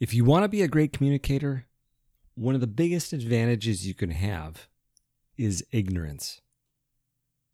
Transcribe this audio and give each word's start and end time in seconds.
If 0.00 0.14
you 0.14 0.24
want 0.24 0.44
to 0.44 0.48
be 0.48 0.62
a 0.62 0.68
great 0.68 0.92
communicator, 0.92 1.66
one 2.36 2.54
of 2.54 2.60
the 2.60 2.68
biggest 2.68 3.12
advantages 3.12 3.84
you 3.84 3.94
can 3.94 4.12
have 4.12 4.68
is 5.36 5.64
ignorance. 5.72 6.40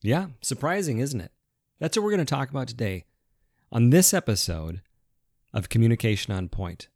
Yeah, 0.03 0.27
surprising, 0.43 0.99
isn't 0.99 1.23
it? 1.23 1.33
That's 1.79 1.97
what 1.97 2.05
we're 2.05 2.11
going 2.11 2.19
to 2.19 2.27
talk 2.27 2.51
about 2.51 2.69
today 2.69 3.07
on 3.73 3.89
this 3.89 4.13
episode 4.13 4.83
of 5.55 5.71
Communication 5.71 6.35
on 6.35 6.51
Point. 6.51 6.89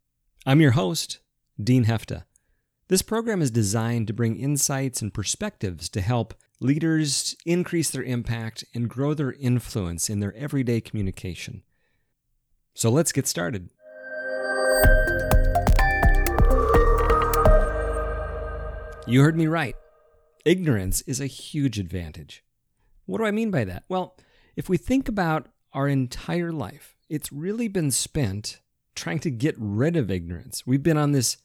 I'm 0.45 0.61
your 0.61 0.72
host, 0.72 1.20
Dean 1.58 1.86
Hefta. 1.86 2.24
This 2.88 3.00
program 3.00 3.40
is 3.40 3.50
designed 3.50 4.06
to 4.08 4.12
bring 4.12 4.38
insights 4.38 5.00
and 5.00 5.14
perspectives 5.14 5.88
to 5.90 6.02
help 6.02 6.34
leaders 6.60 7.34
increase 7.46 7.88
their 7.88 8.02
impact 8.02 8.64
and 8.74 8.90
grow 8.90 9.14
their 9.14 9.32
influence 9.32 10.10
in 10.10 10.20
their 10.20 10.36
everyday 10.36 10.82
communication. 10.82 11.62
So 12.74 12.90
let's 12.90 13.12
get 13.12 13.26
started. 13.26 13.70
You 19.08 19.22
heard 19.22 19.39
me 19.39 19.46
right. 19.46 19.75
Ignorance 20.44 21.00
is 21.00 21.18
a 21.18 21.26
huge 21.26 21.79
advantage. 21.79 22.44
What 23.07 23.17
do 23.17 23.25
I 23.25 23.31
mean 23.31 23.50
by 23.50 23.64
that? 23.64 23.84
Well, 23.89 24.14
if 24.54 24.68
we 24.68 24.76
think 24.76 25.08
about 25.08 25.48
our 25.72 25.89
entire 25.89 26.53
life, 26.53 26.94
it's 27.08 27.32
really 27.32 27.68
been 27.68 27.90
spent 27.90 28.61
trying 28.94 29.18
to 29.21 29.31
get 29.31 29.54
rid 29.57 29.96
of 29.96 30.11
ignorance. 30.11 30.67
We've 30.67 30.82
been 30.82 30.98
on 30.98 31.12
this 31.12 31.39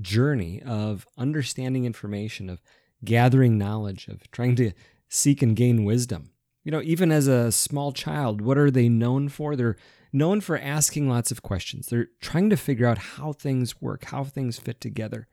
journey 0.00 0.60
of 0.66 1.06
understanding 1.16 1.84
information, 1.84 2.50
of 2.50 2.60
gathering 3.04 3.56
knowledge, 3.56 4.08
of 4.08 4.28
trying 4.32 4.56
to 4.56 4.72
seek 5.08 5.40
and 5.40 5.54
gain 5.54 5.84
wisdom. 5.84 6.32
You 6.64 6.72
know, 6.72 6.82
even 6.82 7.12
as 7.12 7.28
a 7.28 7.52
small 7.52 7.92
child, 7.92 8.40
what 8.40 8.58
are 8.58 8.72
they 8.72 8.88
known 8.88 9.28
for? 9.28 9.54
They're 9.54 9.76
known 10.12 10.40
for 10.40 10.58
asking 10.58 11.08
lots 11.08 11.30
of 11.30 11.42
questions. 11.42 11.86
They're 11.86 12.08
trying 12.20 12.50
to 12.50 12.56
figure 12.56 12.88
out 12.88 12.98
how 12.98 13.32
things 13.32 13.80
work, 13.80 14.06
how 14.06 14.24
things 14.24 14.58
fit 14.58 14.80
together. 14.80 15.28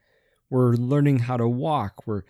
We're 0.52 0.74
learning 0.74 1.20
how 1.20 1.38
to 1.38 1.48
walk. 1.48 2.06
We're 2.06 2.24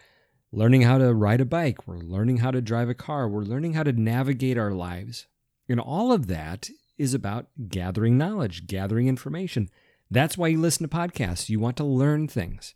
learning 0.51 0.83
how 0.83 0.99
to 0.99 1.11
ride 1.13 1.41
a 1.41 1.45
bike. 1.45 1.87
We're 1.87 1.97
learning 1.97 2.37
how 2.37 2.51
to 2.51 2.61
drive 2.61 2.87
a 2.87 2.93
car. 2.93 3.27
We're 3.27 3.41
learning 3.41 3.73
how 3.73 3.83
to 3.83 3.91
navigate 3.91 4.59
our 4.59 4.71
lives. 4.71 5.25
And 5.67 5.79
all 5.79 6.11
of 6.11 6.27
that 6.27 6.69
is 6.99 7.15
about 7.15 7.47
gathering 7.67 8.19
knowledge, 8.19 8.67
gathering 8.67 9.07
information. 9.07 9.69
That's 10.11 10.37
why 10.37 10.49
you 10.49 10.61
listen 10.61 10.87
to 10.87 10.95
podcasts. 10.95 11.49
You 11.49 11.59
want 11.59 11.77
to 11.77 11.83
learn 11.83 12.27
things. 12.27 12.75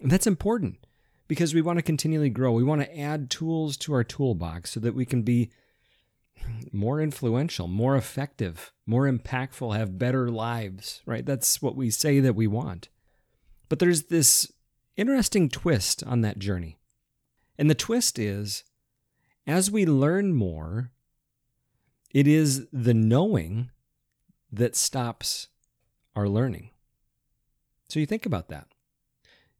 And 0.00 0.10
that's 0.10 0.26
important 0.26 0.78
because 1.26 1.54
we 1.54 1.60
want 1.60 1.78
to 1.78 1.82
continually 1.82 2.30
grow. 2.30 2.52
We 2.52 2.64
want 2.64 2.80
to 2.80 2.98
add 2.98 3.28
tools 3.28 3.76
to 3.78 3.92
our 3.92 4.04
toolbox 4.04 4.70
so 4.70 4.80
that 4.80 4.94
we 4.94 5.04
can 5.04 5.22
be 5.22 5.50
more 6.72 7.00
influential, 7.00 7.68
more 7.68 7.94
effective, 7.94 8.72
more 8.86 9.10
impactful, 9.10 9.76
have 9.76 9.98
better 9.98 10.30
lives, 10.30 11.02
right? 11.04 11.26
That's 11.26 11.60
what 11.60 11.76
we 11.76 11.90
say 11.90 12.20
that 12.20 12.36
we 12.36 12.46
want. 12.46 12.88
But 13.68 13.80
there's 13.80 14.04
this 14.04 14.50
interesting 14.98 15.48
twist 15.48 16.04
on 16.04 16.20
that 16.20 16.38
journey. 16.38 16.78
And 17.56 17.70
the 17.70 17.74
twist 17.74 18.18
is 18.18 18.64
as 19.46 19.70
we 19.70 19.86
learn 19.86 20.34
more, 20.34 20.90
it 22.10 22.26
is 22.26 22.66
the 22.72 22.94
knowing 22.94 23.70
that 24.52 24.76
stops 24.76 25.48
our 26.14 26.28
learning. 26.28 26.70
So 27.88 28.00
you 28.00 28.06
think 28.06 28.26
about 28.26 28.48
that. 28.48 28.66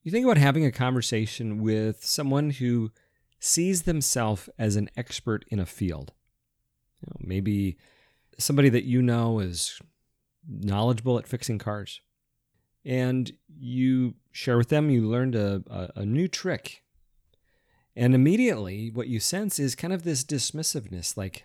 You 0.02 0.12
think 0.12 0.24
about 0.24 0.38
having 0.38 0.64
a 0.64 0.72
conversation 0.72 1.62
with 1.62 2.04
someone 2.04 2.50
who 2.50 2.90
sees 3.40 3.82
themselves 3.82 4.48
as 4.58 4.76
an 4.76 4.90
expert 4.96 5.44
in 5.48 5.58
a 5.58 5.66
field. 5.66 6.12
You 7.00 7.10
know, 7.10 7.16
maybe 7.20 7.78
somebody 8.38 8.68
that 8.70 8.84
you 8.84 9.02
know 9.02 9.38
is 9.38 9.80
knowledgeable 10.48 11.18
at 11.18 11.26
fixing 11.26 11.58
cars 11.58 12.00
and 12.84 13.32
you 13.58 14.14
share 14.32 14.56
with 14.56 14.68
them, 14.68 14.90
you 14.90 15.08
learned 15.08 15.34
a, 15.34 15.62
a, 15.68 16.00
a 16.00 16.06
new 16.06 16.28
trick. 16.28 16.82
And 17.96 18.14
immediately, 18.14 18.90
what 18.90 19.08
you 19.08 19.18
sense 19.18 19.58
is 19.58 19.74
kind 19.74 19.92
of 19.92 20.04
this 20.04 20.24
dismissiveness 20.24 21.16
like, 21.16 21.44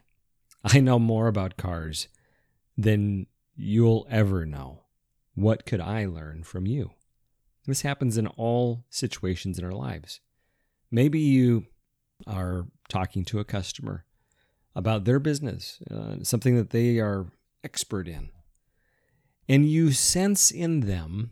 I 0.64 0.80
know 0.80 1.00
more 1.00 1.28
about 1.28 1.58
cars 1.58 2.08
than 2.78 3.28
you'll 3.56 4.08
ever 4.10 4.46
know. 4.46 4.84
What 5.36 5.66
could 5.66 5.82
I 5.82 6.06
learn 6.06 6.44
from 6.44 6.68
you? 6.68 6.92
This 7.66 7.82
happens 7.82 8.18
in 8.18 8.28
all 8.28 8.86
situations 8.90 9.58
in 9.58 9.66
our 9.66 9.72
lives. 9.72 10.20
Maybe 10.92 11.20
you 11.20 11.66
are 12.28 12.68
talking 12.88 13.26
to 13.26 13.40
a 13.40 13.46
customer 13.46 14.06
about 14.76 15.06
their 15.06 15.20
business, 15.20 15.80
uh, 15.90 16.24
something 16.24 16.56
that 16.56 16.70
they 16.70 17.00
are 17.00 17.28
expert 17.64 18.08
in 18.08 18.30
and 19.48 19.70
you 19.70 19.92
sense 19.92 20.52
in 20.52 20.82
them 20.82 21.32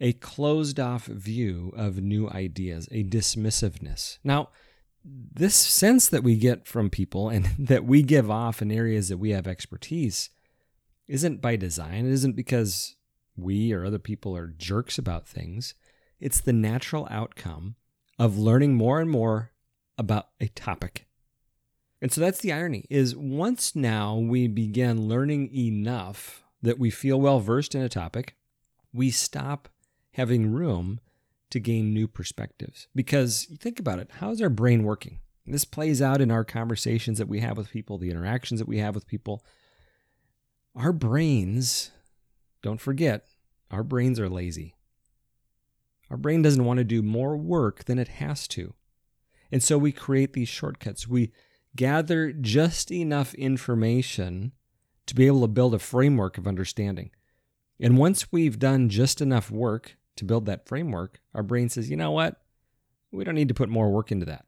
a 0.00 0.12
closed 0.14 0.80
off 0.80 1.06
view 1.06 1.72
of 1.76 2.02
new 2.02 2.28
ideas, 2.28 2.88
a 2.90 3.04
dismissiveness. 3.04 4.18
Now, 4.24 4.48
this 5.04 5.54
sense 5.54 6.08
that 6.08 6.24
we 6.24 6.36
get 6.36 6.66
from 6.66 6.90
people 6.90 7.28
and 7.28 7.46
that 7.58 7.84
we 7.84 8.02
give 8.02 8.30
off 8.30 8.60
in 8.62 8.70
areas 8.70 9.08
that 9.08 9.18
we 9.18 9.30
have 9.30 9.46
expertise 9.46 10.30
isn't 11.08 11.40
by 11.40 11.56
design. 11.56 12.06
It 12.06 12.12
isn't 12.12 12.36
because 12.36 12.96
we 13.36 13.72
or 13.72 13.84
other 13.84 13.98
people 13.98 14.36
are 14.36 14.48
jerks 14.48 14.98
about 14.98 15.26
things. 15.26 15.74
It's 16.20 16.40
the 16.40 16.52
natural 16.52 17.06
outcome 17.10 17.76
of 18.18 18.38
learning 18.38 18.74
more 18.74 19.00
and 19.00 19.10
more 19.10 19.52
about 19.98 20.28
a 20.40 20.48
topic. 20.48 21.06
And 22.00 22.10
so 22.10 22.20
that's 22.20 22.40
the 22.40 22.52
irony 22.52 22.86
is 22.90 23.14
once 23.14 23.76
now 23.76 24.16
we 24.16 24.48
begin 24.48 25.08
learning 25.08 25.54
enough 25.54 26.42
that 26.62 26.78
we 26.78 26.90
feel 26.90 27.20
well 27.20 27.40
versed 27.40 27.74
in 27.74 27.82
a 27.82 27.88
topic, 27.88 28.36
we 28.92 29.10
stop 29.10 29.68
having 30.12 30.52
room 30.52 31.00
to 31.50 31.60
gain 31.60 31.92
new 31.92 32.08
perspectives. 32.08 32.88
Because 32.94 33.46
think 33.58 33.78
about 33.78 33.98
it 33.98 34.10
how's 34.18 34.40
our 34.40 34.48
brain 34.48 34.84
working? 34.84 35.18
This 35.46 35.64
plays 35.64 36.00
out 36.00 36.20
in 36.20 36.30
our 36.30 36.44
conversations 36.44 37.18
that 37.18 37.28
we 37.28 37.40
have 37.40 37.56
with 37.56 37.70
people, 37.70 37.98
the 37.98 38.10
interactions 38.10 38.60
that 38.60 38.68
we 38.68 38.78
have 38.78 38.94
with 38.94 39.08
people. 39.08 39.44
Our 40.76 40.92
brains, 40.92 41.90
don't 42.62 42.80
forget, 42.80 43.26
our 43.70 43.82
brains 43.82 44.20
are 44.20 44.28
lazy. 44.28 44.76
Our 46.10 46.16
brain 46.16 46.42
doesn't 46.42 46.64
want 46.64 46.78
to 46.78 46.84
do 46.84 47.02
more 47.02 47.36
work 47.36 47.84
than 47.84 47.98
it 47.98 48.08
has 48.08 48.46
to. 48.48 48.74
And 49.50 49.62
so 49.62 49.78
we 49.78 49.92
create 49.92 50.32
these 50.32 50.48
shortcuts. 50.48 51.08
We 51.08 51.32
gather 51.74 52.32
just 52.32 52.92
enough 52.92 53.34
information 53.34 54.52
to 55.12 55.16
be 55.16 55.26
able 55.26 55.42
to 55.42 55.48
build 55.48 55.74
a 55.74 55.78
framework 55.78 56.38
of 56.38 56.46
understanding. 56.46 57.10
And 57.78 57.98
once 57.98 58.32
we've 58.32 58.58
done 58.58 58.88
just 58.88 59.20
enough 59.20 59.50
work 59.50 59.98
to 60.16 60.24
build 60.24 60.46
that 60.46 60.66
framework, 60.66 61.20
our 61.34 61.42
brain 61.42 61.68
says, 61.68 61.90
you 61.90 61.96
know 61.96 62.12
what? 62.12 62.40
We 63.10 63.22
don't 63.22 63.34
need 63.34 63.48
to 63.48 63.54
put 63.54 63.68
more 63.68 63.90
work 63.90 64.10
into 64.10 64.24
that. 64.24 64.46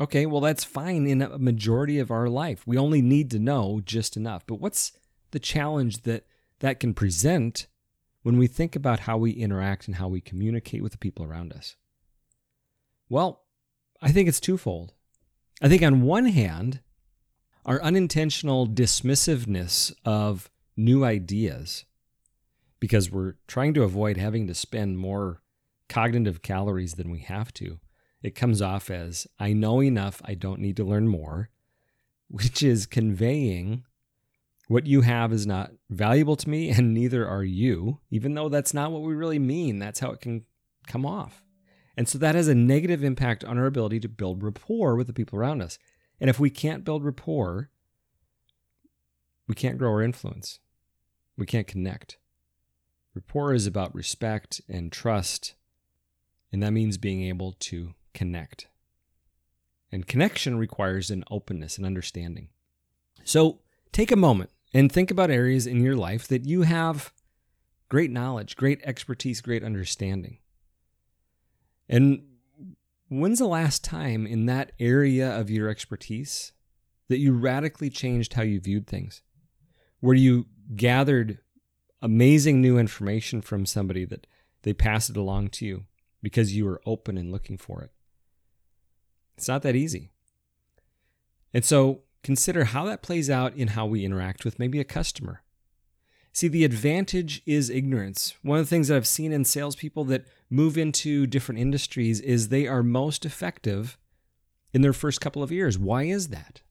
Okay, 0.00 0.26
well, 0.26 0.42
that's 0.42 0.64
fine 0.64 1.06
in 1.06 1.22
a 1.22 1.38
majority 1.38 1.98
of 1.98 2.10
our 2.10 2.28
life. 2.28 2.66
We 2.66 2.76
only 2.76 3.00
need 3.00 3.30
to 3.30 3.38
know 3.38 3.80
just 3.82 4.18
enough. 4.18 4.46
But 4.46 4.60
what's 4.60 4.92
the 5.30 5.38
challenge 5.38 6.02
that 6.02 6.26
that 6.60 6.78
can 6.78 6.92
present 6.92 7.68
when 8.22 8.36
we 8.36 8.48
think 8.48 8.76
about 8.76 9.00
how 9.00 9.16
we 9.16 9.30
interact 9.30 9.86
and 9.86 9.96
how 9.96 10.08
we 10.08 10.20
communicate 10.20 10.82
with 10.82 10.92
the 10.92 10.98
people 10.98 11.24
around 11.24 11.54
us? 11.54 11.76
Well, 13.08 13.44
I 14.02 14.12
think 14.12 14.28
it's 14.28 14.40
twofold. 14.40 14.92
I 15.62 15.68
think 15.68 15.82
on 15.82 16.02
one 16.02 16.26
hand, 16.26 16.80
our 17.68 17.82
unintentional 17.82 18.66
dismissiveness 18.66 19.92
of 20.02 20.50
new 20.74 21.04
ideas 21.04 21.84
because 22.80 23.10
we're 23.10 23.34
trying 23.46 23.74
to 23.74 23.82
avoid 23.82 24.16
having 24.16 24.46
to 24.46 24.54
spend 24.54 24.98
more 24.98 25.42
cognitive 25.86 26.40
calories 26.40 26.94
than 26.94 27.10
we 27.10 27.18
have 27.18 27.52
to. 27.52 27.78
It 28.22 28.34
comes 28.34 28.62
off 28.62 28.90
as 28.90 29.26
I 29.38 29.52
know 29.52 29.82
enough, 29.82 30.22
I 30.24 30.32
don't 30.32 30.60
need 30.60 30.78
to 30.78 30.84
learn 30.84 31.08
more, 31.08 31.50
which 32.28 32.62
is 32.62 32.86
conveying 32.86 33.84
what 34.68 34.86
you 34.86 35.02
have 35.02 35.30
is 35.30 35.46
not 35.46 35.72
valuable 35.90 36.36
to 36.36 36.48
me 36.48 36.70
and 36.70 36.94
neither 36.94 37.28
are 37.28 37.44
you, 37.44 38.00
even 38.10 38.32
though 38.32 38.48
that's 38.48 38.72
not 38.72 38.92
what 38.92 39.02
we 39.02 39.12
really 39.12 39.38
mean. 39.38 39.78
That's 39.78 40.00
how 40.00 40.12
it 40.12 40.22
can 40.22 40.46
come 40.86 41.04
off. 41.04 41.42
And 41.98 42.08
so 42.08 42.16
that 42.16 42.34
has 42.34 42.48
a 42.48 42.54
negative 42.54 43.04
impact 43.04 43.44
on 43.44 43.58
our 43.58 43.66
ability 43.66 44.00
to 44.00 44.08
build 44.08 44.42
rapport 44.42 44.96
with 44.96 45.06
the 45.06 45.12
people 45.12 45.38
around 45.38 45.60
us. 45.60 45.78
And 46.20 46.28
if 46.28 46.40
we 46.40 46.50
can't 46.50 46.84
build 46.84 47.04
rapport, 47.04 47.70
we 49.46 49.54
can't 49.54 49.78
grow 49.78 49.90
our 49.90 50.02
influence. 50.02 50.58
We 51.36 51.46
can't 51.46 51.66
connect. 51.66 52.18
Rapport 53.14 53.54
is 53.54 53.66
about 53.66 53.94
respect 53.94 54.60
and 54.68 54.92
trust, 54.92 55.54
and 56.52 56.62
that 56.62 56.72
means 56.72 56.98
being 56.98 57.22
able 57.22 57.52
to 57.60 57.94
connect. 58.14 58.68
And 59.90 60.06
connection 60.06 60.58
requires 60.58 61.10
an 61.10 61.24
openness 61.30 61.78
and 61.78 61.86
understanding. 61.86 62.48
So 63.24 63.60
take 63.92 64.12
a 64.12 64.16
moment 64.16 64.50
and 64.74 64.92
think 64.92 65.10
about 65.10 65.30
areas 65.30 65.66
in 65.66 65.82
your 65.82 65.96
life 65.96 66.28
that 66.28 66.44
you 66.44 66.62
have 66.62 67.12
great 67.88 68.10
knowledge, 68.10 68.56
great 68.56 68.80
expertise, 68.84 69.40
great 69.40 69.64
understanding. 69.64 70.38
And 71.88 72.22
When's 73.08 73.38
the 73.38 73.46
last 73.46 73.82
time 73.82 74.26
in 74.26 74.46
that 74.46 74.72
area 74.78 75.38
of 75.38 75.50
your 75.50 75.68
expertise 75.68 76.52
that 77.08 77.18
you 77.18 77.32
radically 77.32 77.88
changed 77.88 78.34
how 78.34 78.42
you 78.42 78.60
viewed 78.60 78.86
things? 78.86 79.22
Where 80.00 80.14
you 80.14 80.46
gathered 80.76 81.38
amazing 82.02 82.60
new 82.60 82.78
information 82.78 83.40
from 83.40 83.64
somebody 83.64 84.04
that 84.04 84.26
they 84.62 84.74
pass 84.74 85.08
it 85.08 85.16
along 85.16 85.48
to 85.48 85.64
you 85.64 85.84
because 86.22 86.54
you 86.54 86.66
were 86.66 86.82
open 86.84 87.16
and 87.16 87.32
looking 87.32 87.56
for 87.56 87.82
it. 87.82 87.90
It's 89.36 89.48
not 89.48 89.62
that 89.62 89.76
easy. 89.76 90.10
And 91.54 91.64
so 91.64 92.02
consider 92.22 92.64
how 92.64 92.84
that 92.86 93.02
plays 93.02 93.30
out 93.30 93.54
in 93.54 93.68
how 93.68 93.86
we 93.86 94.04
interact 94.04 94.44
with 94.44 94.58
maybe 94.58 94.80
a 94.80 94.84
customer. 94.84 95.42
See, 96.32 96.48
the 96.48 96.64
advantage 96.64 97.42
is 97.46 97.70
ignorance. 97.70 98.34
One 98.42 98.58
of 98.58 98.66
the 98.66 98.70
things 98.70 98.88
that 98.88 98.96
I've 98.96 99.06
seen 99.06 99.32
in 99.32 99.44
salespeople 99.44 100.04
that 100.04 100.26
move 100.50 100.78
into 100.78 101.26
different 101.26 101.60
industries 101.60 102.20
is 102.20 102.48
they 102.48 102.66
are 102.66 102.82
most 102.82 103.24
effective 103.24 103.98
in 104.72 104.82
their 104.82 104.92
first 104.92 105.20
couple 105.20 105.42
of 105.42 105.50
years. 105.52 105.78
Why 105.78 106.04
is 106.04 106.28
that? 106.28 106.62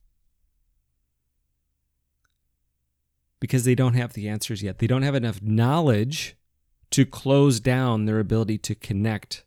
Because 3.39 3.65
they 3.65 3.75
don't 3.75 3.94
have 3.94 4.13
the 4.13 4.27
answers 4.27 4.63
yet. 4.63 4.80
They 4.80 4.88
don't 4.88 5.04
have 5.04 5.15
enough 5.15 5.42
knowledge 5.42 6.36
to 6.92 7.06
close 7.06 7.59
down 7.59 8.06
their 8.06 8.19
ability 8.19 8.57
to 8.59 8.75
connect 8.75 9.44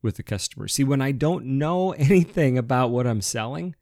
with 0.00 0.16
the 0.16 0.22
customer. 0.22 0.68
See, 0.68 0.84
when 0.84 1.02
I 1.02 1.12
don't 1.12 1.44
know 1.44 1.92
anything 1.98 2.56
about 2.56 2.90
what 2.90 3.06
I'm 3.06 3.20
selling, 3.20 3.74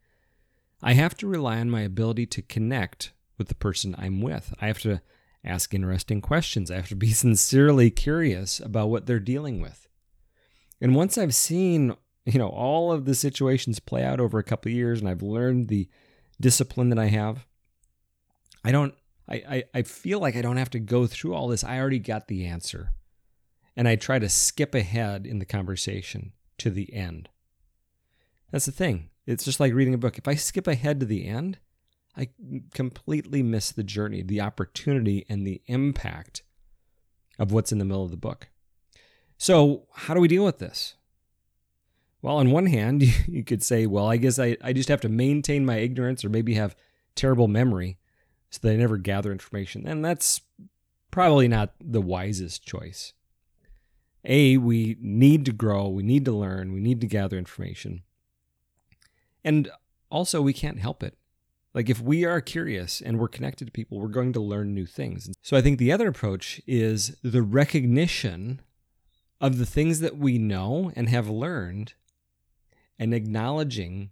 I 0.83 0.95
have 0.95 1.17
to 1.19 1.27
rely 1.27 1.59
on 1.59 1.71
my 1.71 1.83
ability 1.83 2.27
to 2.27 2.43
connect 2.43 3.13
with 3.39 3.49
the 3.49 3.55
person 3.55 3.95
I'm 3.99 4.21
with. 4.21 4.55
I 4.61 4.67
have 4.67 4.81
to 4.81 5.01
ask 5.45 5.75
interesting 5.75 6.21
questions. 6.21 6.71
I 6.71 6.77
have 6.77 6.89
to 6.89 6.97
be 6.97 7.11
sincerely 7.13 7.91
curious 7.91 8.61
about 8.61 8.89
what 8.89 9.07
they're 9.07 9.21
dealing 9.21 9.61
with. 9.61 9.89
And 10.81 10.95
once 10.95 11.17
I've 11.17 11.35
seen, 11.35 11.95
you 12.25 12.39
know, 12.39 12.49
all 12.49 12.93
of 12.93 13.05
the 13.05 13.15
situations 13.15 13.79
play 13.79 14.05
out 14.05 14.21
over 14.21 14.39
a 14.39 14.45
couple 14.45 14.71
of 14.71 14.75
years 14.77 15.01
and 15.01 15.09
I've 15.09 15.23
learned 15.23 15.69
the 15.69 15.89
discipline 16.41 16.89
that 16.89 16.99
I 16.99 17.07
have, 17.07 17.47
I 18.65 18.73
don't 18.73 18.95
I, 19.29 19.35
I, 19.49 19.65
I 19.75 19.83
feel 19.83 20.19
like 20.19 20.37
I 20.37 20.43
don't 20.43 20.57
have 20.57 20.71
to 20.71 20.81
go 20.81 21.07
through 21.07 21.35
all 21.35 21.49
this. 21.49 21.65
I 21.65 21.79
already 21.79 21.99
got 21.99 22.29
the 22.29 22.45
answer. 22.47 22.93
And 23.77 23.89
I 23.89 23.97
try 23.97 24.19
to 24.19 24.29
skip 24.29 24.75
ahead 24.75 25.27
in 25.27 25.39
the 25.39 25.47
conversation 25.47 26.33
to 26.59 26.71
the 26.71 26.93
end. 26.93 27.29
That's 28.51 28.67
the 28.67 28.73
thing. 28.73 29.09
It's 29.27 29.45
just 29.45 29.61
like 29.61 29.73
reading 29.73 29.95
a 29.95 29.99
book. 29.99 30.19
If 30.19 30.29
I 30.29 30.35
skip 30.35 30.67
ahead 30.67 31.01
to 31.01 31.07
the 31.07 31.27
end, 31.27 31.59
I 32.17 32.29
completely 32.75 33.43
miss 33.43 33.73
the 33.73 33.83
journey, 33.83 34.23
the 34.23 34.41
opportunity, 34.41 35.25
and 35.29 35.47
the 35.47 35.63
impact 35.67 36.43
of 37.39 37.53
what's 37.53 37.73
in 37.73 37.79
the 37.79 37.85
middle 37.85 38.05
of 38.05 38.11
the 38.11 38.17
book. 38.17 38.49
So, 39.39 39.89
how 39.93 40.15
do 40.15 40.21
we 40.21 40.29
deal 40.29 40.45
with 40.45 40.59
this? 40.59 40.95
Well, 42.21 42.37
on 42.37 42.51
one 42.51 42.67
hand, 42.67 43.03
you 43.27 43.45
could 43.45 43.63
say, 43.63 43.87
well, 43.87 44.07
I 44.07 44.17
guess 44.17 44.39
I, 44.39 44.57
I 44.63 44.73
just 44.73 44.89
have 44.89 45.01
to 45.03 45.09
maintain 45.09 45.65
my 45.65 45.79
ignorance 45.79 46.25
or 46.25 46.29
maybe 46.29 46.55
have 46.55 46.77
terrible 47.15 47.49
memory 47.49 47.99
so 48.51 48.61
they 48.63 48.77
never 48.77 48.99
gather 48.99 49.33
information. 49.33 49.87
And 49.87 50.05
that's 50.05 50.43
probably 51.11 51.49
not 51.49 51.73
the 51.81 52.03
wisest 52.03 52.67
choice. 52.67 53.15
A, 54.25 54.59
we 54.59 54.97
need 55.01 55.45
to 55.47 55.53
grow, 55.53 55.89
we 55.89 56.03
need 56.03 56.25
to 56.27 56.33
learn, 56.33 56.73
we 56.73 56.81
need 56.81 57.01
to 57.01 57.07
gather 57.07 57.39
information. 57.39 58.03
And 59.43 59.71
also, 60.11 60.41
we 60.43 60.53
can't 60.53 60.79
help 60.79 61.03
it. 61.03 61.17
Like, 61.75 61.89
if 61.89 62.01
we 62.01 62.25
are 62.25 62.41
curious 62.41 63.01
and 63.01 63.19
we're 63.19 63.29
connected 63.29 63.67
to 63.67 63.73
people, 63.73 63.99
we're 63.99 64.09
going 64.09 64.33
to 64.35 64.41
learn 64.41 64.75
new 64.75 64.87
things. 64.87 65.31
So, 65.41 65.57
I 65.57 65.63
think 65.63 65.79
the 65.79 65.93
other 65.93 66.09
approach 66.09 66.61
is 66.67 67.17
the 67.23 67.43
recognition 67.43 68.61
of 69.41 69.59
the 69.59 69.67
things 69.67 70.01
that 70.01 70.17
we 70.17 70.39
know 70.39 70.93
and 70.95 71.09
have 71.09 71.29
learned 71.29 71.95
and 72.99 73.13
acknowledging 73.13 74.11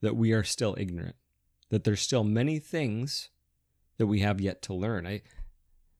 that 0.00 0.16
we 0.16 0.32
are 0.32 0.44
still 0.44 0.74
ignorant, 0.78 1.16
that 1.70 1.84
there's 1.84 2.00
still 2.00 2.24
many 2.24 2.58
things 2.58 3.28
that 3.98 4.06
we 4.06 4.20
have 4.20 4.40
yet 4.40 4.62
to 4.62 4.74
learn. 4.74 5.06
I 5.06 5.22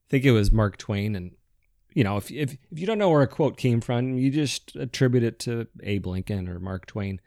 think 0.09 0.25
it 0.25 0.31
was 0.31 0.51
Mark 0.51 0.77
Twain, 0.77 1.15
and 1.15 1.31
you 1.93 2.03
know, 2.03 2.17
if 2.17 2.31
if 2.31 2.53
if 2.71 2.79
you 2.79 2.87
don't 2.87 2.97
know 2.97 3.09
where 3.09 3.21
a 3.21 3.27
quote 3.27 3.57
came 3.57 3.81
from, 3.81 4.17
you 4.17 4.31
just 4.31 4.75
attribute 4.75 5.23
it 5.23 5.39
to 5.39 5.67
Abe 5.83 6.07
Lincoln 6.07 6.49
or 6.49 6.59
Mark 6.59 6.85
Twain. 6.85 7.21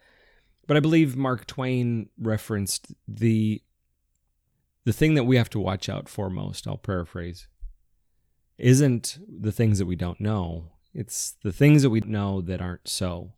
But 0.66 0.76
I 0.76 0.80
believe 0.80 1.16
Mark 1.16 1.46
Twain 1.46 2.08
referenced 2.18 2.92
the 3.06 3.62
the 4.84 4.92
thing 4.92 5.14
that 5.14 5.24
we 5.24 5.36
have 5.36 5.50
to 5.50 5.58
watch 5.58 5.88
out 5.88 6.08
for 6.08 6.30
most. 6.30 6.66
I'll 6.66 6.76
paraphrase. 6.76 7.48
Isn't 8.56 9.18
the 9.28 9.50
things 9.50 9.78
that 9.78 9.86
we 9.86 9.96
don't 9.96 10.20
know. 10.20 10.70
It's 10.94 11.34
the 11.42 11.52
things 11.52 11.82
that 11.82 11.90
we 11.90 12.00
know 12.00 12.40
that 12.40 12.62
aren't 12.62 12.88
so 12.88 13.32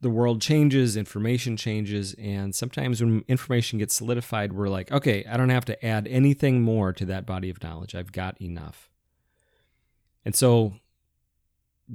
the 0.00 0.10
world 0.10 0.40
changes, 0.40 0.96
information 0.96 1.56
changes, 1.56 2.14
and 2.14 2.54
sometimes 2.54 3.02
when 3.02 3.22
information 3.28 3.78
gets 3.78 3.94
solidified, 3.94 4.52
we're 4.52 4.68
like, 4.68 4.90
okay, 4.90 5.24
I 5.30 5.36
don't 5.36 5.50
have 5.50 5.66
to 5.66 5.84
add 5.86 6.08
anything 6.08 6.62
more 6.62 6.92
to 6.94 7.04
that 7.06 7.26
body 7.26 7.50
of 7.50 7.62
knowledge. 7.62 7.94
I've 7.94 8.12
got 8.12 8.40
enough. 8.40 8.88
And 10.24 10.34
so 10.34 10.74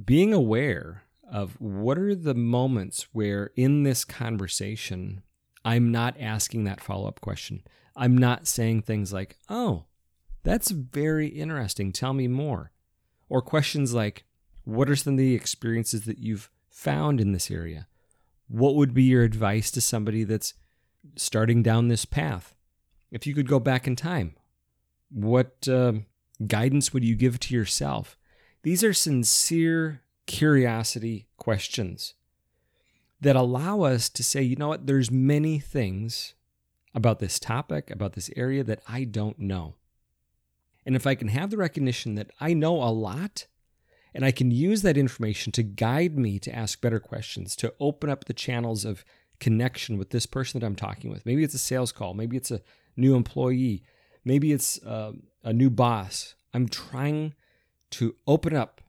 being 0.04 0.32
aware 0.32 1.02
of 1.30 1.60
what 1.60 1.98
are 1.98 2.14
the 2.14 2.34
moments 2.34 3.08
where 3.12 3.50
in 3.56 3.82
this 3.82 4.04
conversation, 4.04 5.22
I'm 5.64 5.90
not 5.90 6.16
asking 6.20 6.64
that 6.64 6.80
follow 6.80 7.08
up 7.08 7.20
question. 7.20 7.62
I'm 7.96 8.16
not 8.16 8.46
saying 8.46 8.82
things 8.82 9.12
like, 9.12 9.38
oh, 9.48 9.84
that's 10.42 10.70
very 10.70 11.28
interesting. 11.28 11.92
Tell 11.92 12.12
me 12.12 12.28
more. 12.28 12.72
Or 13.28 13.42
questions 13.42 13.92
like, 13.92 14.24
what 14.64 14.88
are 14.88 14.96
some 14.96 15.14
of 15.14 15.18
the 15.18 15.34
experiences 15.34 16.04
that 16.04 16.18
you've 16.18 16.50
found 16.68 17.20
in 17.20 17.32
this 17.32 17.50
area? 17.50 17.88
what 18.48 18.74
would 18.74 18.94
be 18.94 19.04
your 19.04 19.22
advice 19.22 19.70
to 19.72 19.80
somebody 19.80 20.24
that's 20.24 20.54
starting 21.16 21.62
down 21.62 21.88
this 21.88 22.04
path? 22.04 22.54
If 23.10 23.26
you 23.26 23.34
could 23.34 23.48
go 23.48 23.60
back 23.60 23.86
in 23.86 23.96
time, 23.96 24.34
what 25.10 25.68
uh, 25.68 25.92
guidance 26.46 26.92
would 26.92 27.04
you 27.04 27.14
give 27.14 27.38
to 27.40 27.54
yourself? 27.54 28.16
These 28.62 28.82
are 28.84 28.92
sincere 28.92 30.02
curiosity 30.26 31.26
questions 31.36 32.14
that 33.20 33.36
allow 33.36 33.82
us 33.82 34.08
to 34.10 34.22
say, 34.22 34.42
you 34.42 34.56
know 34.56 34.68
what, 34.68 34.86
there's 34.86 35.10
many 35.10 35.58
things 35.58 36.34
about 36.94 37.18
this 37.18 37.38
topic, 37.38 37.90
about 37.90 38.14
this 38.14 38.30
area 38.36 38.64
that 38.64 38.82
I 38.88 39.04
don't 39.04 39.38
know. 39.38 39.74
And 40.84 40.94
if 40.94 41.06
I 41.06 41.14
can 41.14 41.28
have 41.28 41.50
the 41.50 41.56
recognition 41.56 42.14
that 42.14 42.30
I 42.40 42.54
know 42.54 42.82
a 42.82 42.90
lot, 42.90 43.46
and 44.14 44.24
I 44.24 44.30
can 44.30 44.50
use 44.50 44.82
that 44.82 44.96
information 44.96 45.52
to 45.52 45.62
guide 45.62 46.16
me 46.16 46.38
to 46.38 46.54
ask 46.54 46.80
better 46.80 47.00
questions, 47.00 47.54
to 47.56 47.74
open 47.78 48.08
up 48.08 48.24
the 48.24 48.32
channels 48.32 48.84
of 48.84 49.04
connection 49.40 49.98
with 49.98 50.10
this 50.10 50.24
person 50.24 50.58
that 50.58 50.66
I'm 50.66 50.76
talking 50.76 51.10
with. 51.10 51.26
Maybe 51.26 51.44
it's 51.44 51.54
a 51.54 51.58
sales 51.58 51.92
call, 51.92 52.14
maybe 52.14 52.36
it's 52.36 52.50
a 52.50 52.62
new 52.96 53.14
employee, 53.14 53.82
maybe 54.24 54.52
it's 54.52 54.82
uh, 54.84 55.12
a 55.44 55.52
new 55.52 55.68
boss. 55.68 56.34
I'm 56.54 56.68
trying 56.68 57.34
to 57.90 58.14
open 58.26 58.56
up 58.56 58.80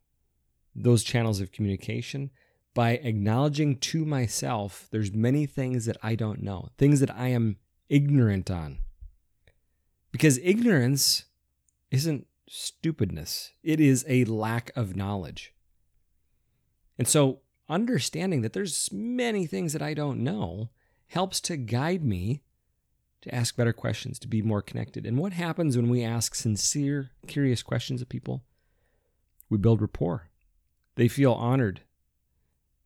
those 0.77 1.03
channels 1.03 1.41
of 1.41 1.51
communication 1.51 2.29
by 2.73 2.91
acknowledging 2.91 3.75
to 3.77 4.05
myself 4.05 4.87
there's 4.91 5.11
many 5.11 5.45
things 5.47 5.85
that 5.85 5.97
I 6.03 6.15
don't 6.15 6.43
know, 6.43 6.69
things 6.77 6.99
that 6.99 7.09
I 7.09 7.29
am 7.29 7.57
ignorant 7.89 8.51
on. 8.51 8.77
Because 10.11 10.37
ignorance 10.39 11.25
isn't 11.89 12.27
stupidness, 12.47 13.53
it 13.63 13.79
is 13.79 14.05
a 14.07 14.25
lack 14.25 14.71
of 14.75 14.95
knowledge. 14.95 15.53
And 16.97 17.07
so, 17.07 17.41
understanding 17.69 18.41
that 18.41 18.53
there's 18.53 18.89
many 18.91 19.45
things 19.45 19.73
that 19.73 19.81
I 19.81 19.93
don't 19.93 20.23
know 20.23 20.69
helps 21.07 21.39
to 21.41 21.57
guide 21.57 22.03
me 22.03 22.43
to 23.21 23.33
ask 23.33 23.55
better 23.55 23.73
questions, 23.73 24.19
to 24.19 24.27
be 24.27 24.41
more 24.41 24.61
connected. 24.61 25.05
And 25.05 25.17
what 25.17 25.33
happens 25.33 25.75
when 25.75 25.89
we 25.89 26.03
ask 26.03 26.35
sincere, 26.35 27.11
curious 27.25 27.63
questions 27.63 28.01
of 28.01 28.09
people? 28.09 28.43
We 29.49 29.57
build 29.57 29.81
rapport. 29.81 30.29
They 30.97 31.07
feel 31.07 31.33
honored. 31.33 31.81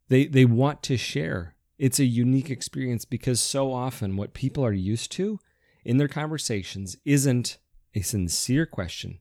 They, 0.10 0.26
they 0.26 0.44
want 0.44 0.84
to 0.84 0.98
share. 0.98 1.56
It's 1.80 1.98
a 1.98 2.06
unique 2.06 2.50
experience 2.50 3.06
because 3.06 3.40
so 3.40 3.72
often 3.74 4.18
what 4.18 4.34
people 4.34 4.66
are 4.66 4.74
used 4.74 5.14
to 5.14 5.40
in 5.86 5.96
their 5.96 6.10
conversations 6.10 6.98
isn't 7.06 7.58
a 7.96 8.02
sincere 8.02 8.66
question, 8.66 9.20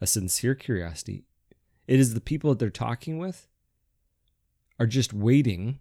a 0.00 0.06
sincere 0.06 0.54
curiosity. 0.54 1.24
It 1.86 2.00
is 2.00 2.14
the 2.14 2.20
people 2.20 2.50
that 2.50 2.58
they're 2.58 2.70
talking 2.70 3.18
with 3.18 3.46
are 4.80 4.86
just 4.86 5.12
waiting 5.12 5.80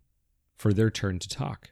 for 0.58 0.74
their 0.74 0.92
turn 0.92 1.20
to 1.20 1.30
talk. 1.30 1.72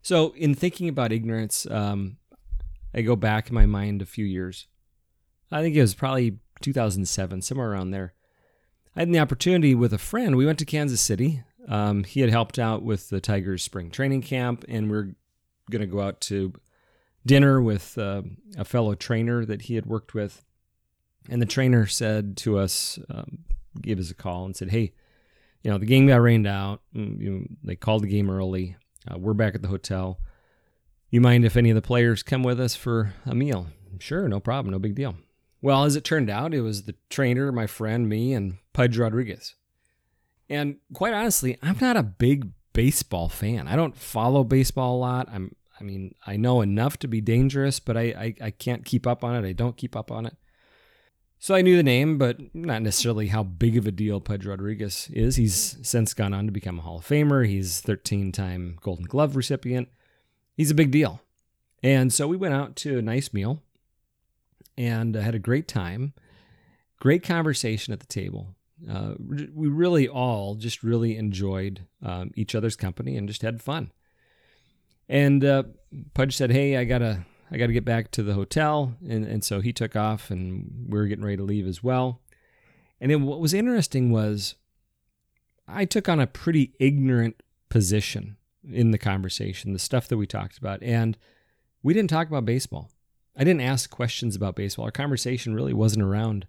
So, 0.00 0.32
in 0.36 0.54
thinking 0.54 0.88
about 0.88 1.12
ignorance, 1.12 1.66
um, 1.70 2.16
I 2.94 3.02
go 3.02 3.14
back 3.14 3.48
in 3.48 3.54
my 3.54 3.66
mind 3.66 4.00
a 4.00 4.06
few 4.06 4.24
years. 4.24 4.68
I 5.52 5.60
think 5.60 5.76
it 5.76 5.82
was 5.82 5.94
probably 5.94 6.38
2007, 6.62 7.42
somewhere 7.42 7.70
around 7.70 7.90
there. 7.90 8.14
I 8.96 9.00
had 9.00 9.12
the 9.12 9.18
opportunity 9.18 9.74
with 9.74 9.92
a 9.92 9.98
friend. 9.98 10.36
We 10.36 10.46
went 10.46 10.58
to 10.60 10.64
Kansas 10.64 11.02
City. 11.02 11.42
Um, 11.68 12.04
he 12.04 12.20
had 12.20 12.30
helped 12.30 12.58
out 12.58 12.82
with 12.82 13.10
the 13.10 13.20
Tigers 13.20 13.62
spring 13.62 13.90
training 13.90 14.22
camp, 14.22 14.64
and 14.68 14.90
we 14.90 14.96
are 14.96 15.14
going 15.70 15.80
to 15.80 15.86
go 15.86 16.00
out 16.00 16.20
to 16.22 16.54
dinner 17.26 17.60
with 17.60 17.98
uh, 17.98 18.22
a 18.56 18.64
fellow 18.64 18.94
trainer 18.94 19.44
that 19.44 19.62
he 19.62 19.74
had 19.74 19.84
worked 19.84 20.14
with. 20.14 20.42
And 21.28 21.42
the 21.42 21.46
trainer 21.46 21.86
said 21.86 22.38
to 22.38 22.58
us, 22.58 22.98
um, 23.10 23.40
gave 23.82 23.98
us 23.98 24.10
a 24.10 24.14
call 24.14 24.46
and 24.46 24.56
said, 24.56 24.70
"Hey, 24.70 24.92
you 25.62 25.70
know 25.70 25.76
the 25.76 25.86
game 25.86 26.06
got 26.06 26.22
rained 26.22 26.46
out. 26.46 26.80
Mm, 26.94 27.20
you 27.20 27.30
know, 27.30 27.46
they 27.64 27.76
called 27.76 28.02
the 28.02 28.08
game 28.08 28.30
early. 28.30 28.76
Uh, 29.10 29.18
we're 29.18 29.34
back 29.34 29.54
at 29.54 29.60
the 29.60 29.68
hotel. 29.68 30.20
You 31.10 31.20
mind 31.20 31.44
if 31.44 31.56
any 31.56 31.70
of 31.70 31.74
the 31.74 31.82
players 31.82 32.22
come 32.22 32.42
with 32.42 32.60
us 32.60 32.74
for 32.74 33.12
a 33.26 33.34
meal? 33.34 33.66
Sure, 33.98 34.28
no 34.28 34.40
problem, 34.40 34.72
no 34.72 34.78
big 34.78 34.94
deal. 34.94 35.16
Well, 35.62 35.84
as 35.84 35.96
it 35.96 36.04
turned 36.04 36.30
out, 36.30 36.54
it 36.54 36.60
was 36.60 36.84
the 36.84 36.94
trainer, 37.10 37.50
my 37.50 37.66
friend, 37.66 38.08
me, 38.08 38.32
and 38.32 38.58
Pudge 38.72 38.98
Rodriguez. 38.98 39.54
And 40.48 40.76
quite 40.92 41.14
honestly, 41.14 41.58
I'm 41.62 41.78
not 41.80 41.96
a 41.96 42.02
big 42.02 42.50
baseball 42.72 43.28
fan. 43.28 43.66
I 43.66 43.74
don't 43.74 43.96
follow 43.96 44.44
baseball 44.44 44.96
a 44.96 44.98
lot. 44.98 45.28
I'm 45.32 45.56
I 45.80 45.84
mean, 45.84 46.14
I 46.26 46.36
know 46.36 46.60
enough 46.60 46.96
to 46.98 47.08
be 47.08 47.20
dangerous, 47.20 47.80
but 47.80 47.96
I, 47.96 48.02
I, 48.02 48.34
I 48.46 48.50
can't 48.50 48.84
keep 48.84 49.06
up 49.06 49.22
on 49.22 49.34
it. 49.36 49.46
I 49.46 49.52
don't 49.52 49.76
keep 49.76 49.94
up 49.94 50.10
on 50.10 50.26
it. 50.26 50.36
So 51.38 51.54
I 51.54 51.60
knew 51.60 51.76
the 51.76 51.82
name, 51.82 52.16
but 52.16 52.54
not 52.54 52.80
necessarily 52.80 53.26
how 53.26 53.42
big 53.42 53.76
of 53.76 53.86
a 53.86 53.92
deal 53.92 54.20
Pudge 54.20 54.46
Rodriguez 54.46 55.10
is. 55.12 55.36
He's 55.36 55.76
since 55.82 56.14
gone 56.14 56.32
on 56.32 56.46
to 56.46 56.52
become 56.52 56.78
a 56.78 56.82
Hall 56.82 56.98
of 56.98 57.06
Famer. 57.06 57.46
He's 57.46 57.80
13 57.80 58.32
time 58.32 58.78
Golden 58.80 59.04
Glove 59.04 59.36
recipient. 59.36 59.88
He's 60.56 60.70
a 60.70 60.74
big 60.74 60.90
deal. 60.90 61.20
And 61.82 62.12
so 62.12 62.26
we 62.26 62.38
went 62.38 62.54
out 62.54 62.74
to 62.76 62.98
a 62.98 63.02
nice 63.02 63.34
meal 63.34 63.62
and 64.76 65.14
had 65.14 65.34
a 65.34 65.38
great 65.40 65.68
time. 65.68 66.12
Great 67.00 67.22
conversation 67.22 67.92
at 67.92 68.00
the 68.00 68.06
table. 68.06 68.54
Uh, 68.90 69.14
we 69.18 69.68
really 69.68 70.06
all 70.06 70.54
just 70.54 70.82
really 70.82 71.16
enjoyed 71.16 71.86
um, 72.02 72.30
each 72.34 72.54
other's 72.54 72.76
company 72.76 73.16
and 73.16 73.28
just 73.28 73.42
had 73.42 73.62
fun. 73.62 73.90
And 75.08 75.44
uh, 75.44 75.64
Pudge 76.14 76.36
said, 76.36 76.50
"Hey, 76.50 76.76
I 76.76 76.84
gotta, 76.84 77.24
I 77.50 77.56
gotta 77.56 77.72
get 77.72 77.84
back 77.84 78.10
to 78.12 78.22
the 78.22 78.34
hotel," 78.34 78.94
and 79.08 79.24
and 79.24 79.42
so 79.44 79.60
he 79.60 79.72
took 79.72 79.96
off, 79.96 80.30
and 80.30 80.86
we 80.88 80.98
were 80.98 81.06
getting 81.06 81.24
ready 81.24 81.36
to 81.38 81.42
leave 81.42 81.66
as 81.66 81.82
well. 81.82 82.20
And 83.00 83.10
then 83.10 83.22
what 83.22 83.40
was 83.40 83.54
interesting 83.54 84.10
was, 84.10 84.56
I 85.68 85.84
took 85.84 86.08
on 86.08 86.20
a 86.20 86.26
pretty 86.26 86.74
ignorant 86.80 87.42
position 87.68 88.36
in 88.70 88.90
the 88.90 88.98
conversation, 88.98 89.72
the 89.72 89.78
stuff 89.78 90.08
that 90.08 90.16
we 90.16 90.26
talked 90.26 90.58
about, 90.58 90.82
and 90.82 91.16
we 91.82 91.94
didn't 91.94 92.10
talk 92.10 92.28
about 92.28 92.44
baseball. 92.44 92.90
I 93.36 93.44
didn't 93.44 93.60
ask 93.60 93.90
questions 93.90 94.34
about 94.34 94.56
baseball. 94.56 94.86
Our 94.86 94.90
conversation 94.90 95.54
really 95.54 95.74
wasn't 95.74 96.02
around 96.02 96.46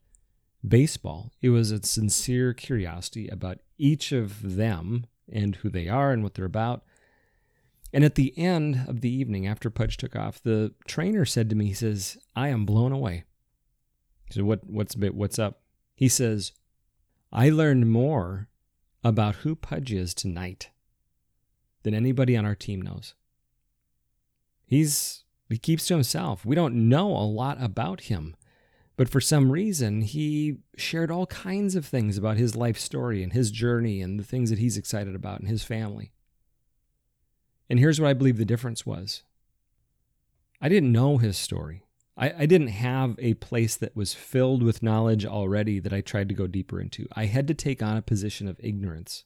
baseball. 0.65 1.32
It 1.41 1.50
was 1.50 1.72
a 1.72 1.84
sincere 1.84 2.53
curiosity 2.53 3.27
about 3.27 3.60
each 3.77 4.12
of 4.12 4.56
them 4.56 5.06
and 5.32 5.58
who 5.58 5.70
they 5.70 5.89
are 5.89 6.12
and 6.12 6.24
what 6.24 6.36
they're 6.36 6.46
about. 6.46 6.84
And 7.94 8.03
at 8.03 8.15
the 8.15 8.38
end 8.38 8.86
of 8.88 9.01
the 9.01 9.13
evening, 9.13 9.48
after 9.48 9.70
Pudge 9.70 9.98
took 9.98 10.15
off, 10.15 10.41
the 10.41 10.74
trainer 10.88 11.25
said 11.25 11.50
to 11.50 11.56
me, 11.56 11.67
he 11.67 11.74
says, 11.74 12.17
I 12.36 12.50
am 12.50 12.65
blown 12.65 12.91
away. 12.91 13.24
He 14.25 14.34
said, 14.34 14.44
what, 14.44 14.65
what's, 14.65 14.96
what's 14.96 15.39
up? 15.39 15.62
He 15.94 16.08
says, 16.10 16.51
I 17.32 17.50
learned 17.50 17.89
more 17.89 18.50
about 19.03 19.36
who 19.36 19.56
Pudge 19.56 19.94
is 19.94 20.13
tonight 20.13 20.70
than 21.84 21.94
anybody 21.94 22.36
on 22.36 22.46
our 22.46 22.56
team 22.56 22.82
knows. 22.82 23.13
He's 24.65 25.24
he 25.50 25.58
keeps 25.58 25.88
to 25.88 25.94
himself. 25.94 26.46
We 26.46 26.56
don't 26.56 26.89
know 26.89 27.10
a 27.10 27.24
lot 27.24 27.58
about 27.62 28.01
him. 28.01 28.36
But 28.98 29.10
for 29.10 29.22
some 29.22 29.51
reason, 29.51 30.01
he 30.01 30.58
shared 30.75 31.12
all 31.12 31.27
kinds 31.27 31.75
of 31.75 31.86
things 31.86 32.18
about 32.18 32.38
his 32.38 32.56
life 32.56 32.80
story 32.80 33.22
and 33.22 33.32
his 33.32 33.51
journey 33.51 34.01
and 34.01 34.20
the 34.20 34.24
things 34.24 34.50
that 34.50 34.60
he's 34.60 34.75
excited 34.75 35.16
about 35.16 35.39
and 35.39 35.48
his 35.48 35.63
family. 35.63 36.12
And 37.70 37.80
here's 37.80 38.01
what 38.01 38.10
I 38.10 38.13
believe 38.13 38.38
the 38.38 38.46
difference 38.46 38.86
was 38.86 39.24
I 40.60 40.68
didn't 40.68 40.92
know 40.92 41.20
his 41.20 41.38
story. 41.38 41.84
I, 42.18 42.34
I 42.39 42.46
didn't 42.48 42.70
have 42.70 43.16
a 43.20 43.36
place 43.36 43.75
that 43.75 43.96
was 43.96 44.16
filled 44.16 44.63
with 44.63 44.82
knowledge 44.82 45.25
already 45.25 45.80
that 45.80 45.94
I 45.94 46.01
tried 46.01 46.30
to 46.30 46.36
go 46.36 46.48
deeper 46.48 46.82
into. 46.82 47.08
I 47.16 47.25
had 47.25 47.48
to 47.50 47.54
take 47.54 47.84
on 47.84 47.98
a 47.98 48.01
position 48.01 48.48
of 48.48 48.60
ignorance. 48.60 49.25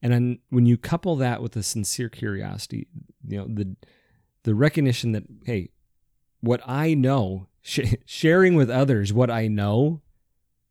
And 0.00 0.38
when 0.50 0.66
you 0.66 0.76
couple 0.76 1.16
that 1.16 1.42
with 1.42 1.56
a 1.56 1.62
sincere 1.62 2.10
curiosity, 2.10 2.86
you 3.26 3.38
know, 3.38 3.46
the 3.48 3.74
the 4.44 4.54
recognition 4.54 5.12
that 5.12 5.24
hey, 5.44 5.70
what 6.40 6.60
I 6.66 6.94
know, 6.94 7.48
sh- 7.62 7.94
sharing 8.06 8.54
with 8.54 8.70
others 8.70 9.12
what 9.12 9.30
I 9.30 9.48
know 9.48 10.02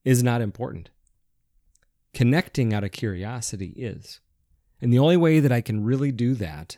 is 0.06 0.24
not 0.24 0.42
important. 0.42 0.90
Connecting 2.14 2.74
out 2.74 2.84
of 2.84 2.92
curiosity 2.92 3.74
is. 3.76 4.20
And 4.82 4.94
the 4.94 5.00
only 5.00 5.18
way 5.18 5.40
that 5.40 5.52
I 5.52 5.62
can 5.62 5.84
really 5.84 6.12
do 6.12 6.36
that 6.36 6.78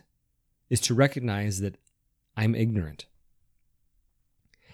is 0.70 0.80
to 0.82 0.94
recognize 0.94 1.60
that 1.60 1.78
I'm 2.38 2.56
ignorant. 2.56 3.06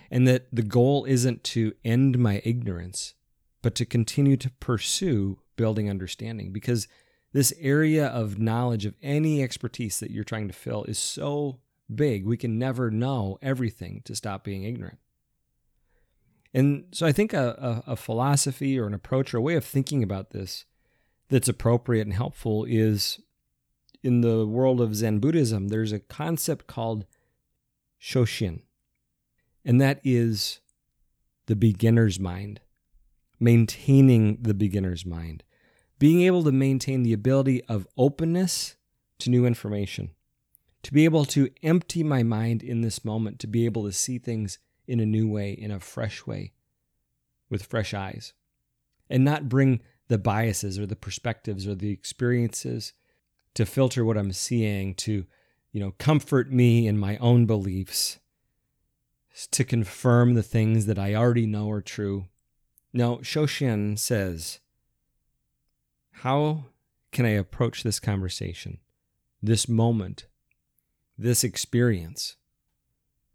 And 0.09 0.27
that 0.27 0.47
the 0.51 0.63
goal 0.63 1.05
isn't 1.05 1.43
to 1.45 1.73
end 1.83 2.19
my 2.19 2.41
ignorance, 2.43 3.15
but 3.61 3.75
to 3.75 3.85
continue 3.85 4.35
to 4.37 4.51
pursue 4.51 5.39
building 5.55 5.89
understanding. 5.89 6.51
Because 6.51 6.87
this 7.31 7.53
area 7.59 8.07
of 8.07 8.37
knowledge, 8.37 8.85
of 8.85 8.95
any 9.01 9.41
expertise 9.41 9.99
that 10.01 10.11
you're 10.11 10.25
trying 10.25 10.47
to 10.47 10.53
fill, 10.53 10.83
is 10.83 10.99
so 10.99 11.59
big. 11.95 12.25
We 12.25 12.37
can 12.37 12.57
never 12.57 12.89
know 12.91 13.37
everything 13.41 14.01
to 14.05 14.15
stop 14.15 14.43
being 14.43 14.63
ignorant. 14.63 14.99
And 16.53 16.85
so 16.91 17.05
I 17.05 17.11
think 17.11 17.33
a, 17.33 17.83
a, 17.87 17.91
a 17.91 17.95
philosophy 17.95 18.77
or 18.77 18.85
an 18.85 18.93
approach 18.93 19.33
or 19.33 19.37
a 19.37 19.41
way 19.41 19.55
of 19.55 19.63
thinking 19.63 20.03
about 20.03 20.31
this 20.31 20.65
that's 21.29 21.47
appropriate 21.47 22.01
and 22.01 22.13
helpful 22.13 22.65
is 22.67 23.19
in 24.03 24.21
the 24.21 24.45
world 24.45 24.81
of 24.81 24.95
Zen 24.95 25.19
Buddhism, 25.19 25.67
there's 25.67 25.91
a 25.91 25.99
concept 25.99 26.67
called 26.67 27.05
Shoshin, 28.01 28.61
and 29.63 29.79
that 29.79 30.01
is 30.03 30.59
the 31.45 31.55
beginner's 31.55 32.19
mind, 32.19 32.61
maintaining 33.39 34.41
the 34.41 34.53
beginner's 34.53 35.05
mind, 35.05 35.43
being 35.99 36.21
able 36.21 36.43
to 36.43 36.51
maintain 36.51 37.03
the 37.03 37.13
ability 37.13 37.63
of 37.65 37.87
openness 37.97 38.75
to 39.19 39.29
new 39.29 39.45
information, 39.45 40.11
to 40.83 40.93
be 40.93 41.05
able 41.05 41.25
to 41.25 41.49
empty 41.63 42.03
my 42.03 42.23
mind 42.23 42.63
in 42.63 42.81
this 42.81 43.05
moment, 43.05 43.39
to 43.39 43.47
be 43.47 43.65
able 43.65 43.83
to 43.83 43.91
see 43.91 44.17
things 44.17 44.59
in 44.87 44.99
a 44.99 45.05
new 45.05 45.27
way, 45.27 45.51
in 45.51 45.71
a 45.71 45.79
fresh 45.79 46.25
way, 46.25 46.53
with 47.49 47.65
fresh 47.65 47.93
eyes, 47.93 48.33
and 49.09 49.23
not 49.23 49.49
bring 49.49 49.81
the 50.07 50.17
biases 50.17 50.79
or 50.79 50.85
the 50.85 50.95
perspectives 50.95 51.67
or 51.67 51.75
the 51.75 51.91
experiences 51.91 52.93
to 53.53 53.65
filter 53.65 54.03
what 54.03 54.17
I'm 54.17 54.31
seeing, 54.31 54.95
to, 54.95 55.25
you 55.71 55.79
know, 55.79 55.91
comfort 55.99 56.51
me 56.51 56.87
in 56.87 56.97
my 56.97 57.17
own 57.17 57.45
beliefs, 57.45 58.19
to 59.51 59.63
confirm 59.63 60.33
the 60.33 60.43
things 60.43 60.85
that 60.87 60.99
I 60.99 61.15
already 61.15 61.45
know 61.45 61.69
are 61.69 61.81
true. 61.81 62.25
Now, 62.93 63.17
Shoshin 63.17 63.97
says, 63.97 64.59
How 66.11 66.65
can 67.11 67.25
I 67.25 67.29
approach 67.29 67.83
this 67.83 67.99
conversation, 67.99 68.79
this 69.41 69.67
moment, 69.67 70.25
this 71.21 71.43
experience 71.43 72.35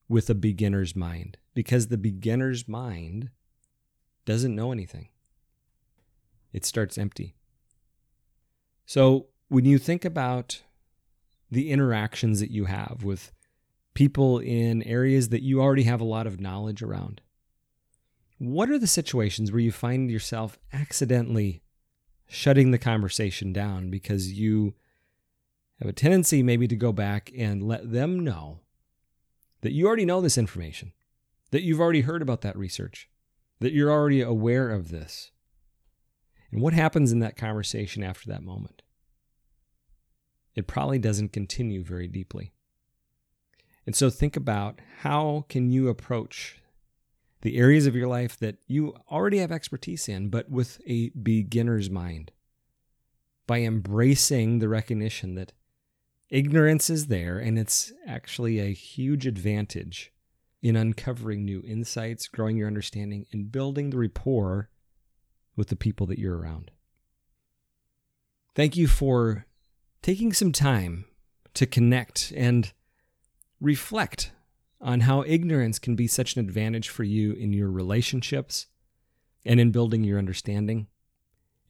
with 0.09 0.28
a 0.31 0.35
beginner's 0.35 0.95
mind? 0.95 1.38
Because 1.55 1.88
the 1.88 1.99
beginner's 1.99 2.69
mind 2.69 3.31
doesn't 4.25 4.55
know 4.55 4.73
anything 4.73 5.09
it 6.57 6.64
starts 6.64 6.97
empty. 6.97 7.35
So 8.87 9.26
when 9.49 9.66
you 9.66 9.76
think 9.76 10.07
about 10.07 10.62
the 11.50 11.71
interactions 11.71 12.40
that 12.40 12.50
you 12.50 12.64
have 12.64 13.02
with 13.02 13.31
people 13.93 14.38
in 14.38 14.83
areas 14.85 15.28
that 15.28 15.43
you 15.43 15.61
already 15.61 15.83
have 15.83 16.00
a 16.00 16.05
lot 16.05 16.26
of 16.26 16.40
knowledge 16.40 16.83
around, 16.83 17.21
what 18.38 18.71
are 18.71 18.78
the 18.78 18.87
situations 18.87 19.52
where 19.52 19.61
you 19.61 19.71
find 19.71 20.11
yourself 20.11 20.59
accidentally 20.73 21.62
shutting 22.26 22.71
the 22.71 22.78
conversation 22.78 23.52
down 23.52 23.90
because 23.90 24.33
you 24.33 24.75
have 25.80 25.88
a 25.88 25.92
tendency 25.92 26.42
maybe 26.42 26.66
to 26.68 26.76
go 26.76 26.92
back 26.92 27.30
and 27.37 27.62
let 27.62 27.90
them 27.90 28.21
know 28.21 28.61
that 29.61 29.73
you 29.73 29.87
already 29.87 30.04
know 30.04 30.21
this 30.21 30.38
information, 30.38 30.92
that 31.50 31.62
you've 31.62 31.80
already 31.80 32.02
heard 32.02 32.23
about 32.23 32.40
that 32.42 32.56
research, 32.56 33.09
that 33.61 33.73
you're 33.73 33.90
already 33.90 34.23
aware 34.23 34.71
of 34.71 34.90
this. 34.90 35.33
And 36.50 36.61
what 36.62 36.73
happens 36.73 37.12
in 37.12 37.18
that 37.21 37.37
conversation 37.37 38.02
after 38.02 38.30
that 38.30 38.42
moment? 38.42 38.83
It 40.54 40.66
probably 40.66 40.99
doesn't 40.99 41.33
continue 41.33 41.83
very 41.85 42.09
deeply. 42.09 42.52
And 43.85 43.95
so 43.95 44.09
think 44.11 44.37
about 44.37 44.80
how 45.02 45.45
can 45.49 45.71
you 45.71 45.88
approach 45.88 46.61
the 47.42 47.59
areas 47.59 47.87
of 47.87 47.95
your 47.95 48.09
life 48.09 48.38
that 48.38 48.56
you 48.66 48.95
already 49.11 49.38
have 49.38 49.52
expertise 49.52 50.09
in, 50.09 50.30
but 50.30 50.50
with 50.50 50.80
a 50.87 51.11
beginner's 51.11 51.90
mind 51.90 52.33
by 53.47 53.61
embracing 53.61 54.59
the 54.59 54.68
recognition 54.68 55.35
that 55.37 55.52
ignorance 56.30 56.90
is 56.90 57.06
there 57.06 57.38
and 57.38 57.59
it's 57.59 57.92
actually 58.06 58.59
a 58.59 58.73
huge 58.73 59.26
advantage 59.26 60.12
in 60.62 60.76
uncovering 60.76 61.45
new 61.45 61.62
insights, 61.66 62.28
growing 62.28 62.56
your 62.56 62.66
understanding, 62.66 63.26
and 63.33 63.52
building 63.52 63.90
the 63.90 63.99
rapport 63.99 64.68
with 65.54 65.68
the 65.68 65.76
people 65.76 66.06
that 66.06 66.18
you're 66.18 66.37
around. 66.37 66.71
Thank 68.54 68.76
you 68.76 68.88
for 68.88 69.47
taking 70.02 70.33
some 70.33 70.52
time 70.52 71.04
to 71.54 71.66
connect 71.66 72.33
and 72.37 72.73
reflect 73.61 74.33
on 74.80 75.00
how 75.00 75.23
ignorance 75.26 75.78
can 75.78 75.95
be 75.95 76.06
such 76.06 76.37
an 76.37 76.40
advantage 76.40 76.88
for 76.88 77.04
you 77.04 77.33
in 77.33 77.52
your 77.52 77.71
relationships 77.71 78.66
and 79.45 79.61
in 79.61 79.71
building 79.71 80.04
your 80.04 80.18
understanding 80.18 80.87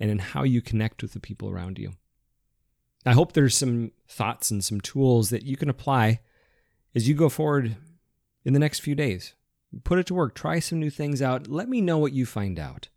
and 0.00 0.10
in 0.10 0.18
how 0.18 0.42
you 0.42 0.60
connect 0.60 1.02
with 1.02 1.12
the 1.12 1.20
people 1.20 1.48
around 1.48 1.78
you. 1.78 1.92
I 3.06 3.12
hope 3.12 3.32
there's 3.32 3.56
some 3.56 3.92
thoughts 4.08 4.50
and 4.50 4.64
some 4.64 4.80
tools 4.80 5.30
that 5.30 5.44
you 5.44 5.56
can 5.56 5.70
apply 5.70 6.20
as 6.94 7.08
you 7.08 7.14
go 7.14 7.28
forward 7.28 7.76
in 8.44 8.52
the 8.52 8.58
next 8.58 8.80
few 8.80 8.96
days. 8.96 9.34
put 9.84 9.98
it 9.98 10.06
to 10.06 10.14
work. 10.14 10.34
Try 10.34 10.58
some 10.58 10.80
new 10.80 10.90
things 10.90 11.22
out. 11.22 11.48
Let 11.48 11.68
me 11.68 11.80
know 11.80 11.98
what 11.98 12.12
you 12.12 12.26
find 12.26 12.58
out. 12.58 12.88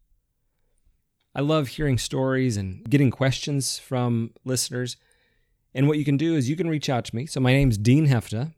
I 1.36 1.42
love 1.42 1.68
hearing 1.68 1.98
stories 1.98 2.58
and 2.58 2.90
getting 2.90 3.12
questions 3.12 3.78
from 3.78 4.32
listeners. 4.46 4.98
And 5.74 5.88
what 5.88 5.98
you 5.98 6.06
can 6.06 6.18
do 6.18 6.36
is 6.36 6.50
you 6.50 6.56
can 6.56 6.70
reach 6.70 6.90
out 6.90 7.06
to 7.06 7.16
me. 7.16 7.26
So 7.26 7.40
my 7.40 7.54
name's 7.54 7.78
Dean 7.78 8.08
Hefta. 8.08 8.54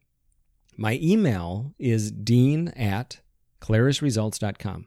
My 0.76 0.98
email 1.02 1.74
is 1.78 2.10
dean 2.10 2.68
at 2.68 3.20
clarusresults.com. 3.60 4.86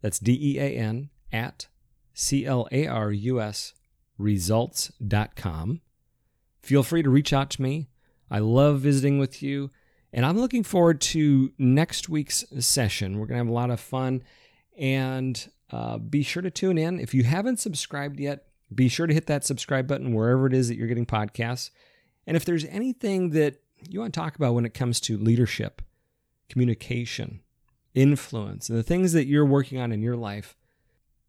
That's 0.00 0.18
D 0.18 0.38
E 0.40 0.58
A 0.60 0.76
N 0.76 1.10
at 1.32 1.66
C 2.12 2.46
L 2.46 2.68
A 2.70 2.86
R 2.86 3.10
U 3.10 3.40
S 3.40 3.72
results.com. 4.18 5.80
Feel 6.64 6.82
free 6.82 7.02
to 7.02 7.10
reach 7.10 7.34
out 7.34 7.50
to 7.50 7.62
me. 7.62 7.88
I 8.30 8.38
love 8.38 8.80
visiting 8.80 9.18
with 9.18 9.42
you. 9.42 9.70
And 10.14 10.24
I'm 10.24 10.38
looking 10.38 10.62
forward 10.62 11.00
to 11.02 11.52
next 11.58 12.08
week's 12.08 12.42
session. 12.58 13.18
We're 13.18 13.26
going 13.26 13.34
to 13.34 13.44
have 13.44 13.48
a 13.48 13.52
lot 13.52 13.70
of 13.70 13.80
fun. 13.80 14.22
And 14.78 15.46
uh, 15.70 15.98
be 15.98 16.22
sure 16.22 16.42
to 16.42 16.50
tune 16.50 16.78
in. 16.78 17.00
If 17.00 17.12
you 17.12 17.24
haven't 17.24 17.60
subscribed 17.60 18.18
yet, 18.18 18.46
be 18.74 18.88
sure 18.88 19.06
to 19.06 19.12
hit 19.12 19.26
that 19.26 19.44
subscribe 19.44 19.86
button 19.86 20.14
wherever 20.14 20.46
it 20.46 20.54
is 20.54 20.68
that 20.68 20.76
you're 20.76 20.88
getting 20.88 21.04
podcasts. 21.04 21.68
And 22.26 22.34
if 22.34 22.46
there's 22.46 22.64
anything 22.64 23.30
that 23.30 23.60
you 23.86 24.00
want 24.00 24.14
to 24.14 24.18
talk 24.18 24.34
about 24.34 24.54
when 24.54 24.64
it 24.64 24.72
comes 24.72 25.00
to 25.00 25.18
leadership, 25.18 25.82
communication, 26.48 27.40
influence, 27.94 28.70
and 28.70 28.78
the 28.78 28.82
things 28.82 29.12
that 29.12 29.26
you're 29.26 29.44
working 29.44 29.78
on 29.78 29.92
in 29.92 30.00
your 30.00 30.16
life, 30.16 30.56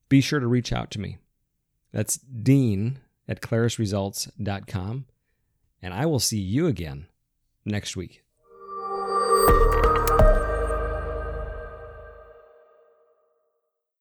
be 0.08 0.22
sure 0.22 0.40
to 0.40 0.48
reach 0.48 0.72
out 0.72 0.92
to 0.92 1.00
me. 1.02 1.18
That's 1.92 2.18
Dean 2.18 3.00
at 3.28 3.42
clarusresults.com. 3.42 5.06
And 5.86 5.94
I 5.94 6.08
will 6.08 6.20
see 6.20 6.40
you 6.40 6.66
again 6.66 7.06
next 7.64 7.96
week. 7.96 8.24